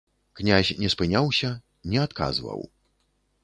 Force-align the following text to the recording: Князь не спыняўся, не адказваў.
Князь 0.37 0.71
не 0.83 0.89
спыняўся, 0.93 1.53
не 1.93 2.03
адказваў. 2.07 2.69